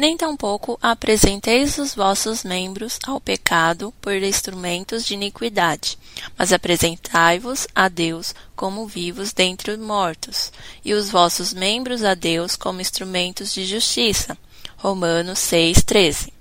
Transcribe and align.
Nem 0.00 0.16
tampouco 0.16 0.78
apresenteis 0.80 1.76
os 1.76 1.94
vossos 1.94 2.42
membros 2.42 2.98
ao 3.06 3.20
pecado 3.20 3.92
por 4.00 4.14
instrumentos 4.14 5.04
de 5.04 5.12
iniquidade, 5.12 5.98
mas 6.38 6.54
apresentai-vos 6.54 7.68
a 7.74 7.86
Deus 7.86 8.34
como 8.56 8.86
vivos 8.86 9.34
dentre 9.34 9.72
os 9.72 9.78
mortos, 9.78 10.50
e 10.82 10.94
os 10.94 11.10
vossos 11.10 11.52
membros 11.52 12.02
a 12.02 12.14
Deus 12.14 12.56
como 12.56 12.80
instrumentos 12.80 13.52
de 13.52 13.66
justiça. 13.66 14.38
Romanos 14.78 15.38
6:13. 15.38 16.32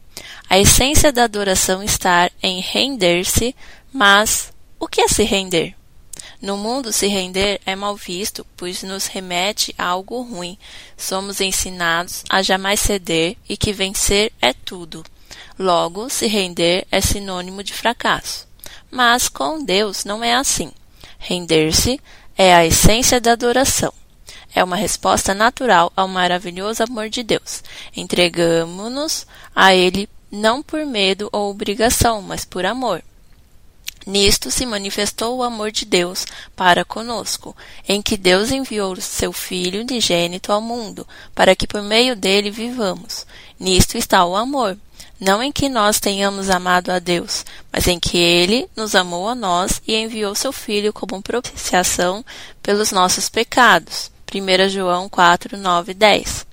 A 0.50 0.58
essência 0.58 1.12
da 1.12 1.26
adoração 1.26 1.84
está 1.84 2.32
em 2.42 2.62
render-se, 2.62 3.54
mas 3.92 4.54
o 4.80 4.88
que 4.88 5.02
é 5.02 5.10
se 5.10 5.24
render? 5.24 5.76
No 6.42 6.56
mundo, 6.56 6.94
se 6.94 7.08
render 7.08 7.60
é 7.66 7.76
mal 7.76 7.96
visto, 7.98 8.46
pois 8.56 8.82
nos 8.82 9.08
remete 9.08 9.76
a 9.78 9.86
algo 9.86 10.22
ruim. 10.22 10.58
Somos 10.98 11.42
ensinados 11.42 12.24
a 12.30 12.42
jamais 12.42 12.80
ceder 12.80 13.36
e 13.48 13.58
que 13.58 13.74
vencer 13.74 14.32
é 14.42 14.54
tudo. 14.54 15.04
Logo, 15.58 16.10
se 16.10 16.28
render 16.28 16.88
é 16.90 17.02
sinônimo 17.02 17.62
de 17.62 17.74
fracasso. 17.74 18.48
Mas 18.90 19.28
com 19.28 19.64
Deus 19.64 20.06
não 20.06 20.24
é 20.24 20.34
assim. 20.34 20.72
Render-se 21.18 22.00
é 22.38 22.56
a 22.56 22.66
essência 22.66 23.20
da 23.20 23.34
adoração. 23.34 23.94
É 24.56 24.64
uma 24.64 24.78
resposta 24.78 25.34
natural 25.34 25.92
ao 25.96 26.08
maravilhoso 26.08 26.82
amor 26.82 27.10
de 27.10 27.22
Deus. 27.22 27.62
Entregamos-nos 27.96 29.28
a 29.54 29.76
Ele 29.76 30.10
não 30.32 30.64
por 30.64 30.86
medo 30.86 31.30
ou 31.34 31.52
obrigação, 31.52 32.22
mas 32.22 32.46
por 32.46 32.66
amor. 32.66 33.04
Nisto 34.10 34.50
se 34.50 34.66
manifestou 34.66 35.38
o 35.38 35.44
amor 35.44 35.72
de 35.72 35.86
Deus 35.86 36.26
para 36.56 36.84
conosco, 36.84 37.56
em 37.88 38.02
que 38.02 38.18
Deus 38.18 38.52
enviou 38.52 39.00
seu 39.00 39.32
Filho 39.32 39.82
unigênito 39.82 40.52
ao 40.52 40.60
mundo, 40.60 41.08
para 41.36 41.56
que 41.56 41.68
por 41.68 41.84
meio 41.84 42.16
dele 42.16 42.50
vivamos. 42.50 43.28
Nisto 43.60 44.00
está 44.00 44.26
o 44.26 44.36
amor, 44.36 44.76
não 45.20 45.44
em 45.44 45.52
que 45.52 45.70
nós 45.70 46.00
tenhamos 46.00 46.50
amado 46.50 46.90
a 46.90 46.98
Deus, 46.98 47.46
mas 47.72 47.88
em 47.88 48.00
que 48.00 48.18
ele 48.18 48.68
nos 48.76 48.96
amou 48.96 49.30
a 49.30 49.36
nós 49.36 49.80
e 49.88 49.96
enviou 49.96 50.34
seu 50.34 50.52
Filho 50.52 50.92
como 50.92 51.22
propiciação 51.22 52.26
pelos 52.64 52.92
nossos 52.92 53.30
pecados. 53.30 54.10
1 54.34 54.70
João 54.70 55.08
4, 55.08 55.56
9 55.56 55.92
e 55.92 55.94
10. 55.94 56.48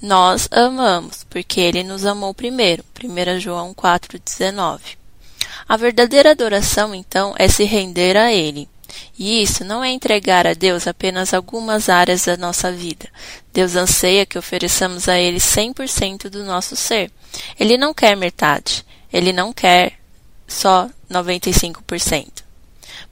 Nós 0.00 0.46
amamos, 0.48 1.26
porque 1.28 1.60
ele 1.60 1.82
nos 1.82 2.06
amou 2.06 2.32
primeiro. 2.32 2.84
1 3.02 3.40
João 3.40 3.74
4, 3.74 4.16
19. 4.16 4.99
A 5.70 5.76
verdadeira 5.76 6.32
adoração, 6.32 6.92
então, 6.92 7.32
é 7.38 7.46
se 7.46 7.62
render 7.62 8.16
a 8.16 8.32
Ele. 8.32 8.68
E 9.16 9.40
isso 9.40 9.64
não 9.64 9.84
é 9.84 9.90
entregar 9.92 10.44
a 10.44 10.52
Deus 10.52 10.88
apenas 10.88 11.32
algumas 11.32 11.88
áreas 11.88 12.24
da 12.24 12.36
nossa 12.36 12.72
vida. 12.72 13.08
Deus 13.52 13.76
anseia 13.76 14.26
que 14.26 14.36
ofereçamos 14.36 15.08
a 15.08 15.16
Ele 15.16 15.38
100% 15.38 16.28
do 16.28 16.42
nosso 16.42 16.74
ser. 16.74 17.08
Ele 17.56 17.78
não 17.78 17.94
quer 17.94 18.16
metade. 18.16 18.84
Ele 19.12 19.32
não 19.32 19.52
quer 19.52 19.92
só 20.44 20.90
95%. 21.08 22.42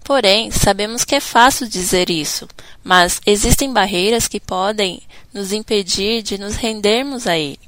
Porém, 0.02 0.50
sabemos 0.50 1.04
que 1.04 1.14
é 1.14 1.20
fácil 1.20 1.68
dizer 1.68 2.10
isso, 2.10 2.48
mas 2.82 3.20
existem 3.24 3.72
barreiras 3.72 4.26
que 4.26 4.40
podem 4.40 5.00
nos 5.32 5.52
impedir 5.52 6.22
de 6.22 6.36
nos 6.36 6.56
rendermos 6.56 7.28
a 7.28 7.38
Ele. 7.38 7.60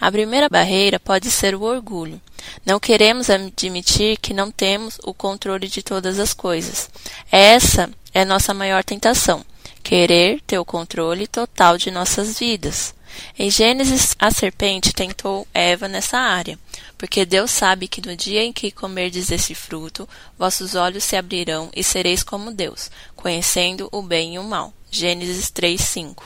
A 0.00 0.10
primeira 0.10 0.48
barreira 0.48 0.98
pode 0.98 1.30
ser 1.30 1.54
o 1.54 1.60
orgulho. 1.60 2.18
Não 2.64 2.78
queremos 2.78 3.30
admitir 3.30 4.16
que 4.18 4.34
não 4.34 4.50
temos 4.50 4.98
o 5.04 5.12
controle 5.12 5.68
de 5.68 5.82
todas 5.82 6.18
as 6.18 6.32
coisas. 6.32 6.90
Essa 7.30 7.90
é 8.14 8.24
nossa 8.24 8.52
maior 8.52 8.84
tentação, 8.84 9.44
querer 9.82 10.40
ter 10.46 10.58
o 10.58 10.64
controle 10.64 11.26
total 11.26 11.76
de 11.78 11.90
nossas 11.90 12.38
vidas. 12.38 12.94
Em 13.38 13.50
Gênesis, 13.50 14.14
a 14.18 14.30
serpente 14.30 14.92
tentou 14.92 15.46
Eva 15.52 15.86
nessa 15.86 16.18
área, 16.18 16.58
porque 16.96 17.26
Deus 17.26 17.50
sabe 17.50 17.88
que 17.88 18.06
no 18.06 18.16
dia 18.16 18.42
em 18.42 18.52
que 18.52 18.70
comerdes 18.70 19.30
esse 19.30 19.54
fruto, 19.54 20.08
vossos 20.38 20.74
olhos 20.74 21.04
se 21.04 21.16
abrirão 21.16 21.70
e 21.74 21.82
sereis 21.82 22.22
como 22.22 22.52
Deus, 22.52 22.90
conhecendo 23.14 23.88
o 23.92 24.02
bem 24.02 24.36
e 24.36 24.38
o 24.38 24.44
mal. 24.44 24.72
Gênesis 24.90 25.50
3:5. 25.50 26.24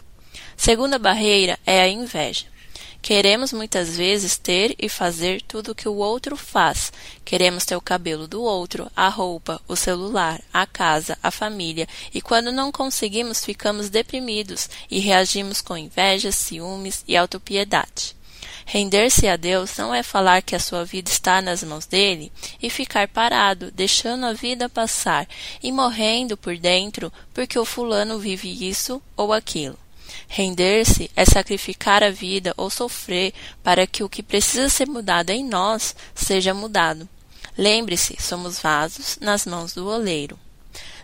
Segunda 0.57 0.99
barreira 0.99 1.59
é 1.67 1.81
a 1.81 1.89
inveja. 1.89 2.47
Queremos 3.01 3.53
muitas 3.53 3.97
vezes 3.97 4.37
ter 4.37 4.75
e 4.79 4.89
fazer 4.89 5.41
tudo 5.43 5.73
o 5.73 5.75
que 5.75 5.89
o 5.89 5.95
outro 5.95 6.37
faz. 6.37 6.93
Queremos 7.25 7.65
ter 7.65 7.77
o 7.77 7.81
cabelo 7.81 8.27
do 8.27 8.43
outro, 8.43 8.91
a 8.97 9.09
roupa, 9.09 9.61
o 9.69 9.77
celular, 9.77 10.41
a 10.53 10.67
casa, 10.67 11.17
a 11.23 11.31
família, 11.31 11.87
e 12.13 12.21
quando 12.21 12.51
não 12.51 12.73
conseguimos, 12.73 13.45
ficamos 13.45 13.89
deprimidos 13.89 14.69
e 14.91 14.99
reagimos 14.99 15.61
com 15.61 15.77
inveja, 15.77 16.33
ciúmes 16.33 17.05
e 17.07 17.17
autopiedade. 17.17 18.17
Render-se 18.69 19.29
a 19.29 19.37
Deus 19.37 19.77
não 19.77 19.95
é 19.95 20.03
falar 20.03 20.43
que 20.43 20.57
a 20.57 20.59
sua 20.59 20.85
vida 20.85 21.09
está 21.09 21.41
nas 21.41 21.63
mãos 21.63 21.87
dele 21.87 22.33
e 22.61 22.69
ficar 22.69 23.07
parado, 23.07 23.71
deixando 23.71 24.27
a 24.27 24.33
vida 24.33 24.69
passar 24.69 25.29
e 25.63 25.71
morrendo 25.71 26.37
por 26.37 26.57
dentro 26.59 27.13
porque 27.33 27.57
o 27.57 27.65
fulano 27.65 28.19
vive 28.19 28.69
isso 28.69 29.01
ou 29.17 29.33
aquilo. 29.33 29.79
Render-se 30.29 31.11
é 31.15 31.25
sacrificar 31.25 32.03
a 32.03 32.11
vida 32.11 32.53
ou 32.57 32.71
sofrer 32.71 33.33
para 33.63 33.87
que 33.87 34.03
o 34.03 34.09
que 34.09 34.23
precisa 34.23 34.69
ser 34.69 34.89
mudado 34.89 35.31
em 35.31 35.45
nós 35.45 35.95
seja 36.15 36.53
mudado. 36.53 37.09
Lembre-se, 37.57 38.17
somos 38.21 38.59
vasos 38.59 39.19
nas 39.21 39.47
mãos 39.47 39.73
do 39.73 39.87
oleiro. 39.87 40.39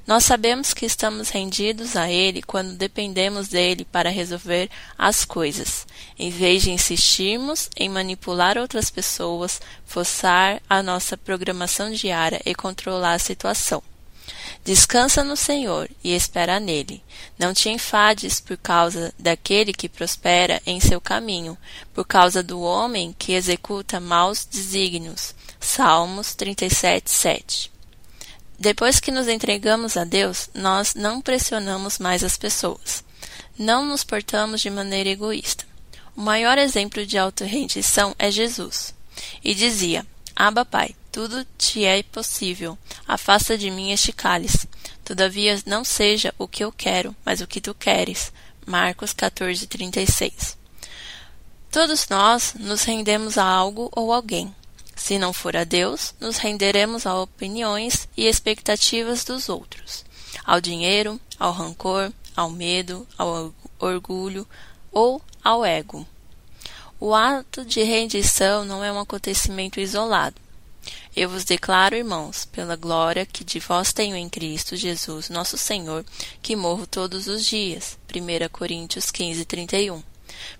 Nós 0.07 0.25
sabemos 0.25 0.75
que 0.75 0.85
estamos 0.85 1.29
rendidos 1.29 1.95
a 1.95 2.11
Ele 2.11 2.43
quando 2.43 2.75
dependemos 2.75 3.49
dele 3.49 3.85
para 3.85 4.11
resolver 4.11 4.69
as 4.99 5.25
coisas, 5.25 5.87
em 6.19 6.29
vez 6.29 6.63
de 6.63 6.73
insistirmos 6.73 7.71
em 7.77 7.89
manipular 7.89 8.59
outras 8.59 8.91
pessoas, 8.91 9.61
forçar 9.87 10.61
a 10.69 10.83
nossa 10.83 11.17
programação 11.17 11.93
diária 11.93 12.41
e 12.45 12.53
controlar 12.53 13.15
a 13.15 13.19
situação. 13.19 13.83
Descansa 14.65 15.25
no 15.25 15.37
Senhor 15.37 15.91
e 16.05 16.15
espera 16.15 16.61
nele. 16.61 17.03
Não 17.39 17.53
te 17.53 17.69
enfades 17.69 18.41
por 18.41 18.57
causa 18.57 19.13
daquele 19.19 19.73
que 19.73 19.89
prospera 19.89 20.63
em 20.65 20.81
seu 20.81 21.01
caminho, 21.01 21.59
por 21.93 22.07
causa 22.07 22.43
do 22.43 22.61
homem 22.61 23.15
que 23.19 23.33
executa 23.33 23.99
maus 23.99 24.45
desígnios. 24.45 25.35
Salmos 25.59 26.35
37, 26.35 27.11
7. 27.11 27.73
Depois 28.59 29.01
que 29.01 29.11
nos 29.11 29.27
entregamos 29.27 29.97
a 29.97 30.05
Deus, 30.05 30.49
nós 30.55 30.95
não 30.95 31.21
pressionamos 31.21 31.99
mais 31.99 32.23
as 32.23 32.37
pessoas. 32.37 33.03
Não 33.59 33.85
nos 33.85 34.05
portamos 34.05 34.61
de 34.61 34.71
maneira 34.71 35.09
egoísta. 35.09 35.65
O 36.17 36.21
maior 36.21 36.59
exemplo 36.59 37.05
de 37.05 37.19
autorrendição 37.19 38.15
é 38.19 38.31
Jesus. 38.31 38.95
E 39.43 39.55
dizia: 39.55 40.07
Aba, 40.37 40.65
Pai, 40.65 40.95
tudo 41.11 41.45
te 41.59 41.85
é 41.85 42.03
possível. 42.03 42.79
Afasta 43.13 43.59
de 43.59 43.71
mim 43.71 43.93
este 43.93 44.11
cálice. 44.11 44.67
Todavia 45.05 45.61
não 45.67 45.85
seja 45.85 46.35
o 46.39 46.49
que 46.49 46.65
eu 46.65 46.73
quero, 46.73 47.15
mas 47.23 47.43
o 47.43 47.47
que 47.47 47.61
tu 47.61 47.75
queres. 47.75 48.33
Marcos 48.65 49.13
14:36. 49.13 50.57
Todos 51.71 52.09
nós 52.09 52.55
nos 52.59 52.85
rendemos 52.85 53.37
a 53.37 53.45
algo 53.45 53.91
ou 53.95 54.15
alguém. 54.15 54.55
Se 54.97 55.19
não 55.19 55.31
for 55.31 55.55
a 55.55 55.65
Deus, 55.65 56.15
nos 56.19 56.39
renderemos 56.39 57.05
a 57.05 57.21
opiniões 57.21 58.09
e 58.17 58.27
expectativas 58.27 59.25
dos 59.25 59.51
outros, 59.51 60.07
ao 60.43 60.59
dinheiro, 60.59 61.21
ao 61.39 61.53
rancor, 61.53 62.11
ao 62.35 62.49
medo, 62.49 63.07
ao 63.19 63.53
orgulho 63.79 64.49
ou 64.91 65.21
ao 65.45 65.67
ego. 65.67 66.09
O 66.99 67.15
ato 67.15 67.63
de 67.63 67.83
rendição 67.83 68.65
não 68.65 68.83
é 68.83 68.91
um 68.91 68.99
acontecimento 68.99 69.79
isolado. 69.79 70.41
Eu 71.15 71.29
vos 71.29 71.45
declaro, 71.45 71.95
irmãos, 71.95 72.45
pela 72.47 72.75
glória 72.75 73.27
que 73.27 73.45
de 73.45 73.59
vós 73.59 73.93
tenho 73.93 74.17
em 74.17 74.29
Cristo 74.29 74.77
Jesus, 74.77 75.29
nosso 75.29 75.59
Senhor, 75.59 76.05
que 76.41 76.57
morro 76.57 76.87
todos 76.87 77.27
os 77.27 77.45
dias. 77.45 77.99
1 78.15 78.49
Coríntios 78.51 79.11
15, 79.11 79.45
31. 79.45 80.03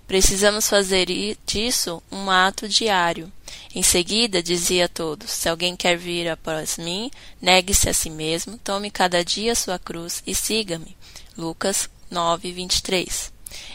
Precisamos 0.07 0.69
fazer 0.69 1.07
disso 1.45 2.01
um 2.11 2.29
ato 2.29 2.67
diário. 2.67 3.31
Em 3.73 3.81
seguida, 3.81 4.43
dizia 4.43 4.85
a 4.85 4.89
todos: 4.89 5.31
Se 5.31 5.49
alguém 5.49 5.75
quer 5.75 5.97
vir 5.97 6.29
após 6.29 6.77
mim, 6.77 7.09
negue-se 7.41 7.89
a 7.89 7.93
si 7.93 8.09
mesmo, 8.09 8.57
tome 8.57 8.91
cada 8.91 9.23
dia 9.23 9.55
sua 9.55 9.79
cruz 9.79 10.21
e 10.25 10.35
siga-me. 10.35 10.95
Lucas 11.37 11.89
9, 12.09 12.51
23. 12.51 13.33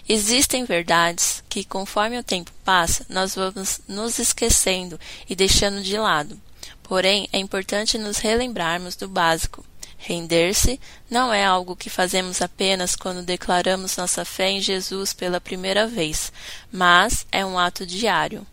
Existem 0.09 0.65
verdades 0.65 1.38
que, 1.49 1.65
conforme 1.65 2.19
o 2.19 2.23
tempo 2.23 2.53
passa, 2.65 3.07
nós 3.09 3.35
vamos 3.35 3.81
nos 3.89 4.19
esquecendo 4.19 4.99
e 5.29 5.35
deixando 5.35 5.83
de 5.83 5.97
lado. 5.99 6.39
Porém, 6.83 7.29
é 7.33 7.39
importante 7.39 7.99
nos 7.99 8.19
relembrarmos 8.19 8.97
do 8.97 9.09
básico. 9.09 9.65
Render-se 9.99 10.81
não 11.11 11.33
é 11.33 11.45
algo 11.45 11.75
que 11.75 11.91
fazemos 11.91 12.41
apenas 12.41 12.95
quando 12.95 13.23
declaramos 13.23 13.97
nossa 13.97 14.25
fé 14.25 14.51
em 14.51 14.61
Jesus 14.61 15.13
pela 15.13 15.41
primeira 15.41 15.87
vez, 15.87 16.33
mas 16.71 17.27
é 17.33 17.45
um 17.45 17.59
ato 17.59 17.85
diário. 17.85 18.47